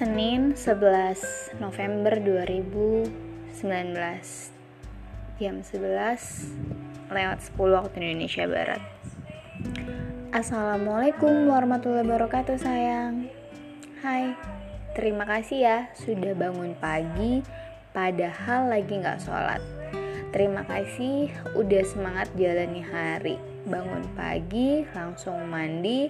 Senin 0.00 0.56
11 0.56 1.60
November 1.60 2.16
2019 2.24 3.60
Jam 5.36 5.60
11 5.60 7.12
lewat 7.12 7.38
10 7.44 7.76
waktu 7.76 7.96
Indonesia 8.00 8.48
Barat. 8.48 8.80
Assalamualaikum 10.32 11.52
warahmatullahi 11.52 12.08
wabarakatuh 12.08 12.56
sayang. 12.56 13.28
Hai, 14.00 14.32
terima 14.96 15.28
kasih 15.28 15.68
ya 15.68 15.78
sudah 15.92 16.32
bangun 16.32 16.72
pagi 16.80 17.44
padahal 17.92 18.72
lagi 18.72 19.04
gak 19.04 19.20
sholat. 19.20 19.60
Terima 20.32 20.64
kasih 20.64 21.28
udah 21.52 21.84
semangat 21.84 22.32
jalani 22.40 22.80
hari. 22.80 23.36
Bangun 23.68 24.08
pagi, 24.16 24.80
langsung 24.96 25.44
mandi, 25.52 26.08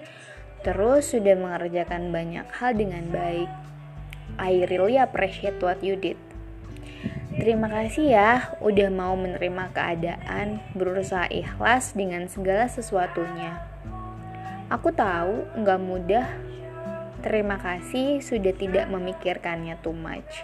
terus 0.63 1.11
sudah 1.11 1.35
mengerjakan 1.35 2.15
banyak 2.15 2.47
hal 2.55 2.71
dengan 2.71 3.03
baik 3.11 3.51
I 4.41 4.65
really 4.65 4.97
appreciate 4.97 5.61
what 5.61 5.85
you 5.85 5.93
did. 5.93 6.17
Terima 7.37 7.69
kasih 7.69 8.09
ya 8.09 8.57
udah 8.57 8.89
mau 8.89 9.13
menerima 9.13 9.69
keadaan, 9.69 10.65
berusaha 10.73 11.29
ikhlas 11.29 11.93
dengan 11.93 12.25
segala 12.25 12.65
sesuatunya. 12.65 13.61
Aku 14.73 14.89
tahu 14.89 15.45
nggak 15.61 15.81
mudah. 15.85 16.27
Terima 17.21 17.61
kasih 17.61 18.17
sudah 18.25 18.49
tidak 18.57 18.89
memikirkannya 18.89 19.77
too 19.85 19.93
much. 19.93 20.41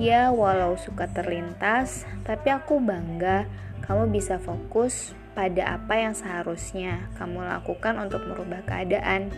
Ya, 0.00 0.32
walau 0.32 0.80
suka 0.80 1.06
terlintas, 1.06 2.08
tapi 2.24 2.48
aku 2.50 2.80
bangga 2.80 3.44
kamu 3.84 4.10
bisa 4.10 4.40
fokus 4.40 5.12
pada 5.36 5.76
apa 5.76 6.00
yang 6.00 6.16
seharusnya 6.16 7.12
kamu 7.20 7.44
lakukan 7.44 8.00
untuk 8.00 8.24
merubah 8.24 8.64
keadaan, 8.64 9.28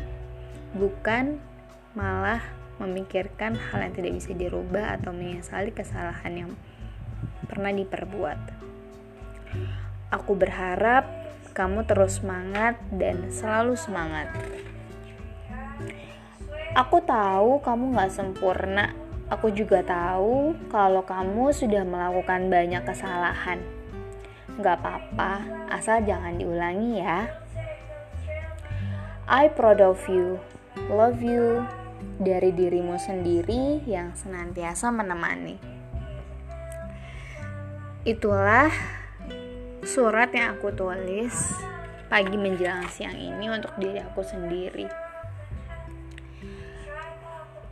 bukan 0.72 1.42
malah 1.98 2.40
memikirkan 2.76 3.56
hal 3.56 3.88
yang 3.88 3.94
tidak 3.96 4.12
bisa 4.20 4.32
dirubah 4.36 5.00
atau 5.00 5.12
menyesali 5.12 5.72
kesalahan 5.72 6.34
yang 6.34 6.50
pernah 7.48 7.72
diperbuat. 7.72 8.38
Aku 10.12 10.36
berharap 10.36 11.08
kamu 11.56 11.88
terus 11.88 12.20
semangat 12.20 12.76
dan 12.92 13.32
selalu 13.32 13.74
semangat. 13.80 14.28
Aku 16.76 17.00
tahu 17.00 17.64
kamu 17.64 17.96
gak 17.96 18.12
sempurna. 18.12 18.92
Aku 19.32 19.50
juga 19.50 19.80
tahu 19.80 20.54
kalau 20.68 21.02
kamu 21.02 21.50
sudah 21.50 21.82
melakukan 21.82 22.52
banyak 22.52 22.84
kesalahan. 22.84 23.58
Gak 24.60 24.84
apa-apa, 24.84 25.42
asal 25.72 26.04
jangan 26.04 26.36
diulangi 26.36 27.00
ya. 27.00 27.24
I 29.26 29.48
proud 29.48 29.80
of 29.80 30.04
you. 30.06 30.38
Love 30.92 31.24
you 31.24 31.64
dari 32.16 32.52
dirimu 32.52 32.96
sendiri 32.96 33.84
yang 33.84 34.16
senantiasa 34.16 34.88
menemani. 34.88 35.56
Itulah 38.06 38.70
surat 39.84 40.30
yang 40.32 40.56
aku 40.56 40.72
tulis 40.72 41.34
pagi 42.06 42.38
menjelang 42.38 42.86
siang 42.88 43.18
ini 43.18 43.50
untuk 43.50 43.74
diri 43.76 43.98
aku 44.00 44.22
sendiri. 44.22 44.86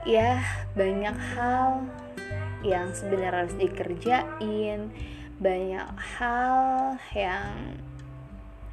Ya, 0.04 0.44
banyak 0.76 1.16
hal 1.32 1.88
yang 2.60 2.92
sebenarnya 2.92 3.48
harus 3.48 3.56
dikerjain, 3.56 4.92
banyak 5.40 5.88
hal 6.20 6.52
yang 7.16 7.80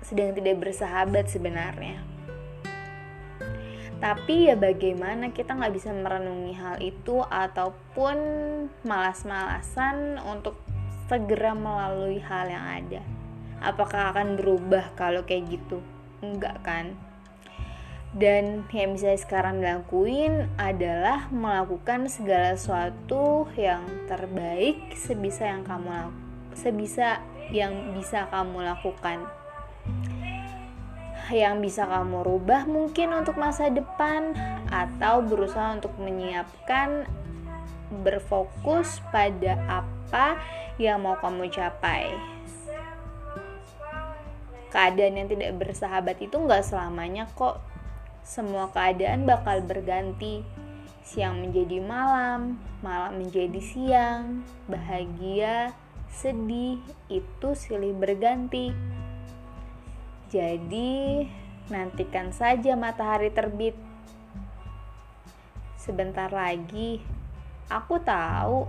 sedang 0.03 0.35
tidak 0.35 0.59
bersahabat 0.59 1.31
sebenarnya 1.31 2.03
tapi 4.01 4.49
ya 4.49 4.57
bagaimana 4.57 5.29
kita 5.29 5.53
nggak 5.53 5.77
bisa 5.77 5.93
merenungi 5.93 6.57
hal 6.57 6.81
itu 6.81 7.21
ataupun 7.21 8.17
malas-malasan 8.81 10.17
untuk 10.25 10.57
segera 11.05 11.53
melalui 11.53 12.17
hal 12.17 12.49
yang 12.49 12.65
ada? 12.65 13.01
Apakah 13.61 14.09
akan 14.09 14.41
berubah 14.41 14.97
kalau 14.97 15.21
kayak 15.21 15.53
gitu? 15.53 15.85
Enggak 16.25 16.57
kan? 16.65 16.97
Dan 18.11 18.65
yang 18.73 18.97
bisa 18.97 19.15
sekarang 19.15 19.61
dilakuin 19.61 20.49
adalah 20.57 21.29
melakukan 21.29 22.09
segala 22.09 22.57
sesuatu 22.57 23.47
yang 23.53 23.85
terbaik 24.09 24.97
sebisa 24.97 25.47
yang 25.47 25.63
kamu 25.63 26.11
sebisa 26.51 27.23
yang 27.55 27.95
bisa 27.95 28.27
kamu 28.27 28.67
lakukan 28.67 29.23
yang 31.33 31.63
bisa 31.63 31.87
kamu 31.87 32.23
rubah 32.27 32.67
mungkin 32.67 33.15
untuk 33.15 33.39
masa 33.39 33.71
depan 33.71 34.35
atau 34.69 35.23
berusaha 35.23 35.75
untuk 35.79 35.95
menyiapkan 35.97 37.07
berfokus 38.03 39.03
pada 39.11 39.59
apa 39.67 40.39
yang 40.79 41.03
mau 41.03 41.19
kamu 41.19 41.51
capai. 41.51 42.15
Keadaan 44.71 45.19
yang 45.19 45.27
tidak 45.27 45.51
bersahabat 45.59 46.15
itu 46.23 46.39
nggak 46.39 46.63
selamanya 46.63 47.27
kok. 47.35 47.59
Semua 48.23 48.71
keadaan 48.71 49.27
bakal 49.27 49.59
berganti. 49.59 50.47
Siang 51.03 51.43
menjadi 51.43 51.83
malam, 51.83 52.55
malam 52.79 53.19
menjadi 53.19 53.59
siang, 53.59 54.47
bahagia, 54.71 55.75
sedih, 56.07 56.79
itu 57.11 57.49
silih 57.51 57.91
berganti. 57.91 58.71
Jadi, 60.31 61.27
nantikan 61.67 62.31
saja 62.31 62.79
matahari 62.79 63.35
terbit. 63.35 63.75
Sebentar 65.75 66.31
lagi, 66.31 67.03
aku 67.67 67.99
tahu 67.99 68.63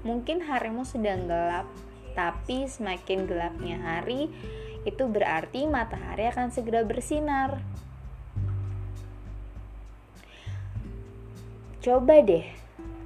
mungkin 0.00 0.40
harimu 0.40 0.88
sedang 0.88 1.28
gelap, 1.28 1.68
tapi 2.16 2.64
semakin 2.64 3.28
gelapnya 3.28 3.76
hari, 3.76 4.32
itu 4.88 5.04
berarti 5.04 5.68
matahari 5.68 6.32
akan 6.32 6.48
segera 6.48 6.80
bersinar. 6.80 7.60
Coba 11.84 12.24
deh 12.24 12.48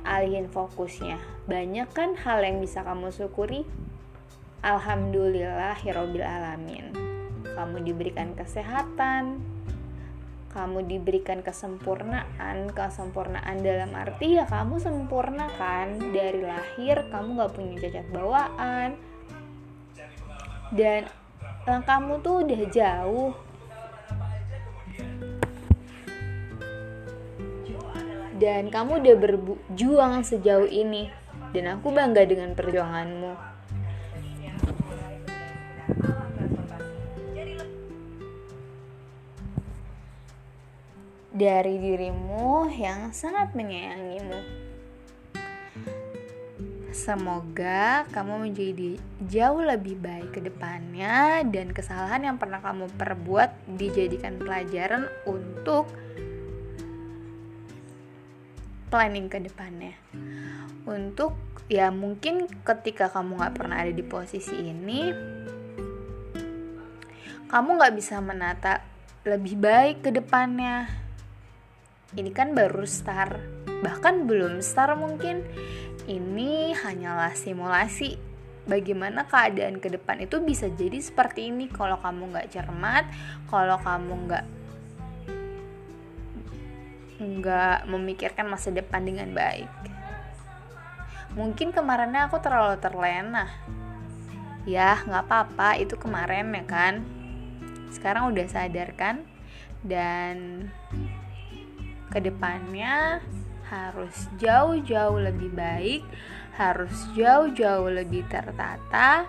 alihin 0.07 0.47
fokusnya. 0.47 1.19
Banyak 1.51 1.91
kan 1.91 2.15
hal 2.23 2.39
yang 2.47 2.63
bisa 2.63 2.87
kamu 2.87 3.11
syukuri? 3.11 3.67
Alhamdulillah, 4.63 5.75
alamin 5.83 7.04
kamu 7.55 7.87
diberikan 7.87 8.35
kesehatan, 8.35 9.39
kamu 10.55 10.87
diberikan 10.87 11.43
kesempurnaan, 11.43 12.71
kesempurnaan 12.71 13.59
dalam 13.59 13.91
arti 13.95 14.39
ya 14.39 14.47
kamu 14.47 14.79
sempurna 14.79 15.51
kan? 15.59 15.99
Dari 15.99 16.47
lahir 16.47 17.11
kamu 17.11 17.43
gak 17.43 17.53
punya 17.59 17.75
cacat 17.83 18.07
bawaan. 18.15 18.95
Dan 20.71 21.11
langkahmu 21.67 22.23
tuh 22.23 22.47
udah 22.47 22.63
jauh. 22.71 23.33
Dan 28.39 28.71
kamu 28.71 29.03
udah 29.03 29.15
berjuang 29.19 30.23
sejauh 30.23 30.71
ini. 30.71 31.11
Dan 31.55 31.71
aku 31.71 31.95
bangga 31.95 32.27
dengan 32.27 32.55
perjuanganmu 32.55 33.54
dari 41.35 41.83
dirimu 41.83 42.71
yang 42.79 43.11
sangat 43.11 43.59
menyayangimu. 43.59 44.39
Semoga 46.95 48.07
kamu 48.15 48.47
menjadi 48.47 48.95
jauh 49.27 49.67
lebih 49.67 49.99
baik 49.99 50.39
ke 50.39 50.41
depannya 50.47 51.43
dan 51.43 51.75
kesalahan 51.75 52.23
yang 52.23 52.37
pernah 52.39 52.63
kamu 52.63 52.87
perbuat 52.95 53.67
dijadikan 53.67 54.39
pelajaran 54.39 55.11
untuk 55.27 55.91
planning 58.95 59.27
ke 59.27 59.43
depannya. 59.43 59.99
Untuk 60.87 61.35
ya 61.67 61.91
mungkin 61.91 62.47
ketika 62.63 63.11
kamu 63.11 63.43
gak 63.43 63.59
pernah 63.59 63.83
ada 63.83 63.91
di 63.91 64.07
posisi 64.07 64.55
ini, 64.55 65.11
kamu 67.51 67.69
gak 67.75 67.95
bisa 67.99 68.23
menata 68.23 68.87
lebih 69.27 69.59
baik 69.59 70.07
ke 70.07 70.15
depannya 70.15 71.04
ini 72.15 72.31
kan 72.31 72.55
baru 72.55 72.87
start. 72.87 73.39
Bahkan 73.83 74.31
belum 74.31 74.63
start 74.63 74.99
mungkin. 74.99 75.43
Ini 76.07 76.77
hanyalah 76.79 77.35
simulasi. 77.35 78.17
Bagaimana 78.65 79.29
keadaan 79.29 79.77
ke 79.77 79.93
depan 79.93 80.25
itu 80.25 80.41
bisa 80.41 80.71
jadi 80.73 80.97
seperti 81.03 81.53
ini. 81.53 81.69
Kalau 81.69 82.01
kamu 82.01 82.33
nggak 82.33 82.49
cermat 82.55 83.05
kalau 83.51 83.77
kamu 83.77 84.13
nggak 84.29 84.45
nggak 87.15 87.79
memikirkan 87.89 88.47
masa 88.49 88.73
depan 88.73 89.05
dengan 89.05 89.33
baik. 89.37 89.69
Mungkin 91.35 91.75
kemarinnya 91.75 92.31
aku 92.31 92.39
terlalu 92.39 92.79
terlena. 92.79 93.51
Ya 94.65 95.03
nggak 95.03 95.25
apa-apa. 95.29 95.77
Itu 95.83 95.99
kemarin 95.99 96.55
ya 96.55 96.65
kan? 96.65 96.95
Sekarang 97.91 98.31
udah 98.33 98.47
sadar 98.49 98.95
kan? 98.97 99.27
Dan 99.85 100.69
ke 102.15 102.23
depannya 102.23 103.19
harus 103.67 104.31
jauh-jauh 104.39 105.19
lebih 105.19 105.51
baik, 105.51 106.07
harus 106.55 106.95
jauh-jauh 107.19 107.91
lebih 107.91 108.23
tertata, 108.31 109.27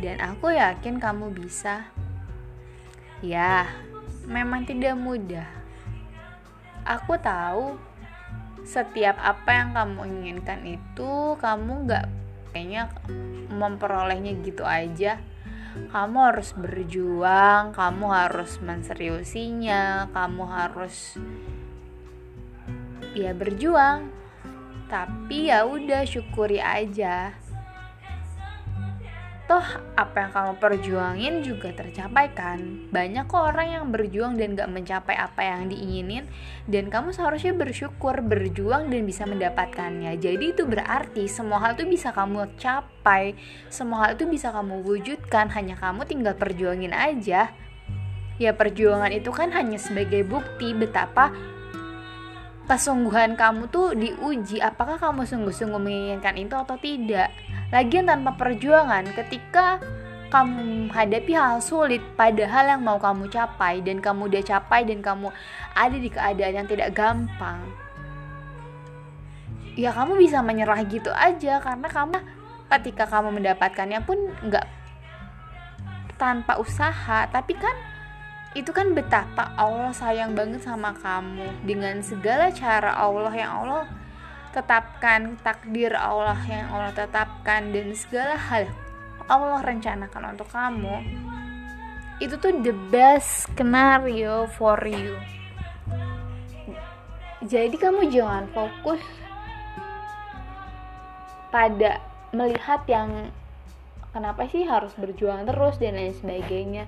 dan 0.00 0.16
aku 0.24 0.56
yakin 0.56 0.96
kamu 0.96 1.28
bisa. 1.36 1.84
Ya, 3.20 3.68
memang 4.24 4.64
tidak 4.64 4.96
mudah. 4.96 5.46
Aku 6.88 7.20
tahu 7.20 7.76
setiap 8.64 9.20
apa 9.20 9.50
yang 9.52 9.76
kamu 9.76 10.00
inginkan 10.08 10.60
itu 10.64 11.36
kamu 11.38 11.86
gak 11.86 12.06
kayaknya 12.54 12.90
memperolehnya 13.50 14.38
gitu 14.42 14.62
aja 14.62 15.18
kamu 15.92 16.18
harus 16.32 16.52
berjuang, 16.56 17.72
kamu 17.72 18.06
harus 18.12 18.60
menseriusinya, 18.60 20.08
kamu 20.12 20.44
harus 20.48 21.16
ya 23.16 23.32
berjuang. 23.32 24.08
Tapi 24.92 25.48
ya 25.48 25.64
udah 25.64 26.04
syukuri 26.04 26.60
aja 26.60 27.32
toh 29.52 29.68
apa 30.00 30.16
yang 30.16 30.32
kamu 30.32 30.52
perjuangin 30.56 31.34
juga 31.44 31.76
tercapai 31.76 32.32
kan? 32.32 32.88
Banyak 32.88 33.28
kok 33.28 33.52
orang 33.52 33.68
yang 33.68 33.84
berjuang 33.92 34.40
dan 34.40 34.56
gak 34.56 34.72
mencapai 34.72 35.12
apa 35.12 35.44
yang 35.44 35.68
diinginin. 35.68 36.24
Dan 36.64 36.88
kamu 36.88 37.12
seharusnya 37.12 37.52
bersyukur 37.52 38.24
berjuang 38.24 38.88
dan 38.88 39.04
bisa 39.04 39.28
mendapatkannya. 39.28 40.16
Jadi 40.16 40.56
itu 40.56 40.64
berarti 40.64 41.28
semua 41.28 41.60
hal 41.60 41.76
itu 41.76 41.84
bisa 41.84 42.16
kamu 42.16 42.48
capai. 42.56 43.36
Semua 43.68 44.08
hal 44.08 44.16
itu 44.16 44.24
bisa 44.24 44.48
kamu 44.56 44.88
wujudkan. 44.88 45.52
Hanya 45.52 45.76
kamu 45.76 46.08
tinggal 46.08 46.32
perjuangin 46.32 46.96
aja. 46.96 47.52
Ya 48.40 48.50
perjuangan 48.56 49.12
itu 49.12 49.28
kan 49.36 49.52
hanya 49.52 49.76
sebagai 49.76 50.24
bukti 50.24 50.72
betapa 50.72 51.28
kesungguhan 52.72 53.36
kamu 53.36 53.68
tuh 53.68 53.92
diuji. 53.92 54.64
Apakah 54.64 54.96
kamu 54.96 55.28
sungguh-sungguh 55.28 55.76
menginginkan 55.76 56.40
itu 56.40 56.56
atau 56.56 56.80
tidak 56.80 57.28
Lagian 57.72 58.04
tanpa 58.04 58.36
perjuangan, 58.36 59.08
ketika 59.16 59.80
kamu 60.28 60.88
menghadapi 60.88 61.32
hal 61.32 61.60
sulit 61.60 62.00
padahal 62.16 62.76
yang 62.76 62.82
mau 62.84 62.96
kamu 62.96 63.28
capai 63.28 63.80
dan 63.84 64.00
kamu 64.00 64.32
udah 64.32 64.44
capai 64.44 64.84
dan 64.84 65.04
kamu 65.04 65.28
ada 65.76 65.96
di 65.96 66.08
keadaan 66.08 66.64
yang 66.64 66.68
tidak 66.68 66.96
gampang 66.96 67.60
ya 69.76 69.90
kamu 69.92 70.20
bisa 70.20 70.44
menyerah 70.44 70.80
gitu 70.88 71.10
aja. 71.12 71.60
Karena 71.60 71.88
kamu 71.88 72.16
ketika 72.78 73.04
kamu 73.08 73.40
mendapatkannya 73.40 74.00
pun 74.04 74.18
nggak 74.44 74.66
tanpa 76.16 76.60
usaha. 76.60 77.28
Tapi 77.28 77.54
kan 77.56 77.76
itu 78.52 78.68
kan 78.68 78.92
betapa 78.92 79.56
Allah 79.56 79.92
sayang 79.96 80.36
banget 80.36 80.64
sama 80.64 80.92
kamu. 80.96 81.48
Dengan 81.64 82.00
segala 82.04 82.52
cara 82.52 82.92
Allah 82.96 83.32
yang 83.32 83.52
Allah 83.64 83.84
tetapkan 84.52 85.40
takdir 85.40 85.96
Allah 85.96 86.38
yang 86.44 86.68
Allah 86.68 86.92
tetapkan 86.92 87.72
dan 87.72 87.96
segala 87.96 88.36
hal 88.36 88.68
Allah 89.26 89.64
rencanakan 89.64 90.36
untuk 90.36 90.48
kamu 90.52 91.02
itu 92.22 92.38
tuh 92.38 92.54
the 92.62 92.70
best 92.94 93.50
scenario 93.50 94.46
for 94.54 94.78
you. 94.86 95.18
Jadi 97.42 97.74
kamu 97.74 98.06
jangan 98.14 98.46
fokus 98.54 99.02
pada 101.50 101.98
melihat 102.30 102.86
yang 102.86 103.34
kenapa 104.14 104.46
sih 104.46 104.62
harus 104.62 104.94
berjuang 104.94 105.42
terus 105.50 105.82
dan 105.82 105.98
lain 105.98 106.14
sebagainya. 106.14 106.86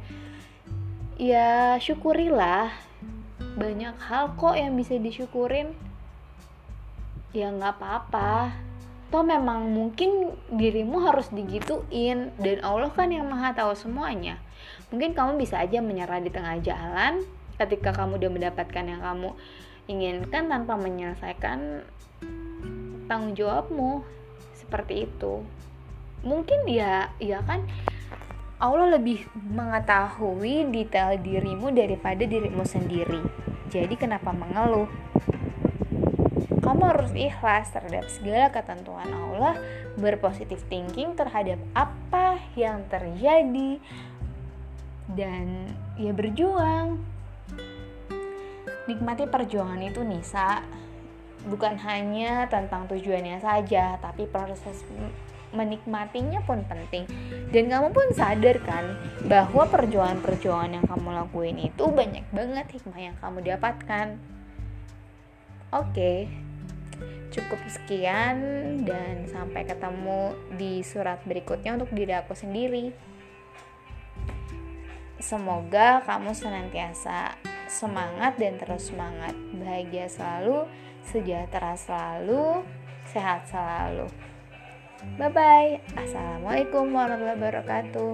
Ya 1.19 1.75
syukurilah. 1.83 2.71
Banyak 3.59 3.99
hal 4.07 4.39
kok 4.39 4.55
yang 4.55 4.79
bisa 4.79 4.95
disyukurin 5.03 5.75
ya 7.35 7.51
nggak 7.51 7.75
apa-apa. 7.77 8.55
Toh 9.11 9.27
memang 9.27 9.69
mungkin 9.75 10.33
dirimu 10.49 11.03
harus 11.03 11.29
digituin. 11.35 12.31
Dan 12.39 12.63
Allah 12.63 12.89
kan 12.95 13.11
yang 13.11 13.27
maha 13.27 13.53
tahu 13.53 13.75
semuanya. 13.75 14.39
Mungkin 14.95 15.13
kamu 15.13 15.37
bisa 15.37 15.59
aja 15.61 15.83
menyerah 15.83 16.23
di 16.23 16.31
tengah 16.31 16.63
jalan 16.63 17.21
ketika 17.59 17.91
kamu 17.95 18.19
udah 18.23 18.31
mendapatkan 18.31 18.85
yang 18.87 19.03
kamu 19.03 19.35
inginkan 19.91 20.49
tanpa 20.49 20.79
menyelesaikan 20.79 21.83
tanggung 23.11 23.35
jawabmu. 23.35 24.07
Seperti 24.55 25.11
itu. 25.11 25.43
Mungkin 26.25 26.65
ya 26.71 27.13
ya 27.19 27.43
kan? 27.45 27.67
Allah 28.63 28.97
lebih 28.97 29.29
mengetahui 29.35 30.73
detail 30.73 31.21
dirimu 31.21 31.75
daripada 31.75 32.23
dirimu 32.25 32.65
sendiri. 32.65 33.21
Jadi 33.69 33.99
kenapa 33.99 34.31
mengeluh 34.31 34.89
kamu 36.65 36.83
harus 36.97 37.13
ikhlas 37.13 37.69
terhadap 37.77 38.09
segala 38.09 38.49
ketentuan 38.49 39.13
Allah, 39.13 39.61
berpositif 40.01 40.65
thinking 40.73 41.13
terhadap 41.13 41.61
apa 41.77 42.41
yang 42.57 42.81
terjadi, 42.89 43.77
dan 45.13 45.77
ya 46.01 46.17
berjuang. 46.17 47.05
Nikmati 48.89 49.29
perjuangan 49.29 49.81
itu 49.85 50.01
Nisa, 50.05 50.65
bukan 51.45 51.77
hanya 51.85 52.49
tentang 52.49 52.89
tujuannya 52.89 53.45
saja, 53.45 54.01
tapi 54.01 54.25
proses 54.25 54.81
menikmatinya 55.53 56.41
pun 56.49 56.65
penting. 56.65 57.05
Dan 57.53 57.69
kamu 57.69 57.93
pun 57.93 58.09
sadar 58.17 58.57
kan 58.65 58.97
bahwa 59.29 59.69
perjuangan-perjuangan 59.69 60.81
yang 60.81 60.87
kamu 60.89 61.09
lakuin 61.13 61.59
itu 61.61 61.85
banyak 61.89 62.25
banget 62.33 62.67
hikmah 62.73 63.01
yang 63.01 63.17
kamu 63.21 63.39
dapatkan. 63.55 64.17
Oke 65.75 65.91
okay, 65.91 66.19
cukup 67.35 67.59
sekian 67.67 68.39
dan 68.87 69.27
sampai 69.27 69.67
ketemu 69.67 70.39
di 70.55 70.87
surat 70.87 71.19
berikutnya 71.27 71.75
untuk 71.75 71.91
diri 71.91 72.15
aku 72.15 72.39
sendiri. 72.39 72.95
Semoga 75.19 76.05
kamu 76.07 76.31
senantiasa 76.31 77.35
semangat 77.67 78.39
dan 78.39 78.55
terus 78.61 78.93
semangat, 78.93 79.35
bahagia 79.57 80.07
selalu, 80.07 80.69
sejahtera 81.03 81.75
selalu, 81.75 82.63
sehat 83.11 83.49
selalu. 83.51 84.07
Bye 85.19 85.33
bye. 85.33 85.73
Assalamualaikum 85.99 86.93
warahmatullahi 86.93 87.41
wabarakatuh. 87.41 88.13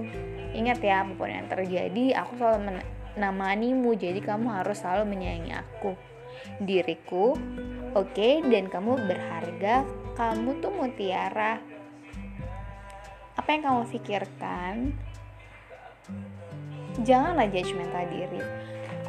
Ingat 0.54 0.78
ya, 0.82 1.06
apa 1.06 1.12
pun 1.14 1.30
yang 1.30 1.46
terjadi, 1.46 2.18
aku 2.18 2.40
selalu 2.40 2.58
menemanimu, 3.14 3.90
jadi 3.94 4.18
kamu 4.18 4.50
harus 4.50 4.82
selalu 4.82 5.14
menyayangi 5.14 5.54
aku 5.54 5.94
diriku, 6.62 7.34
oke, 7.96 8.12
okay, 8.12 8.44
dan 8.46 8.68
kamu 8.68 8.96
berharga, 9.08 9.86
kamu 10.14 10.60
tuh 10.60 10.72
mutiara. 10.72 11.60
Apa 13.38 13.48
yang 13.56 13.62
kamu 13.64 13.82
pikirkan? 13.88 14.92
Janganlah 17.00 17.48
judgmental 17.48 18.04
diri. 18.12 18.42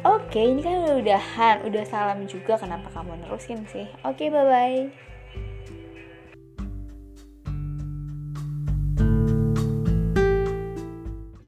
Oke, 0.02 0.34
okay, 0.34 0.44
ini 0.50 0.64
kan 0.64 0.82
udah 0.82 0.96
udahan, 0.98 1.56
udah 1.62 1.84
salam 1.86 2.26
juga. 2.26 2.58
Kenapa 2.58 2.90
kamu 2.90 3.22
nerusin 3.22 3.62
sih? 3.70 3.86
Oke, 4.02 4.26
okay, 4.26 4.28
bye 4.34 4.42
bye. 4.42 5.11